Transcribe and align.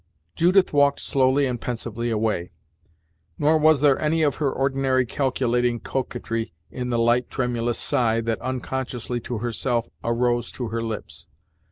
Judith 0.35 0.73
walked 0.73 0.99
slowly 0.99 1.45
and 1.45 1.61
pensively 1.61 2.09
away, 2.09 2.49
nor 3.37 3.59
was 3.59 3.81
there 3.81 4.01
any 4.01 4.23
of 4.23 4.37
her 4.37 4.51
ordinary 4.51 5.05
calculating 5.05 5.79
coquetry 5.79 6.53
in 6.71 6.89
the 6.89 6.97
light 6.97 7.29
tremulous 7.29 7.77
sigh 7.77 8.19
that, 8.19 8.41
unconsciously 8.41 9.19
to 9.19 9.37
herself, 9.37 9.91
arose 10.03 10.51
to 10.53 10.69
her 10.69 10.81
lips. 10.81 11.27